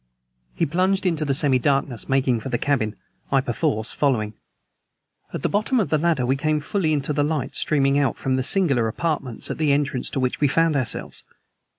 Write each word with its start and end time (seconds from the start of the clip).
He 0.55 0.65
plunged 0.65 1.05
into 1.05 1.25
the 1.25 1.35
semi 1.35 1.59
darkness, 1.59 2.09
making 2.09 2.39
for 2.39 2.49
the 2.49 2.57
cabin, 2.57 2.95
I 3.31 3.39
perforce 3.39 3.91
following. 3.93 4.33
At 5.31 5.43
the 5.43 5.47
bottom 5.47 5.79
of 5.79 5.89
the 5.89 5.99
ladder 5.99 6.25
we 6.25 6.35
came 6.35 6.59
fully 6.59 6.91
into 6.91 7.13
the 7.13 7.21
light 7.23 7.53
streaming 7.53 7.99
out 7.99 8.17
from 8.17 8.35
the 8.35 8.41
singular 8.41 8.87
apartments 8.87 9.51
at 9.51 9.59
the 9.59 9.71
entrance 9.71 10.09
to 10.09 10.19
which 10.19 10.41
we 10.41 10.47
found 10.47 10.75
ourselves. 10.75 11.23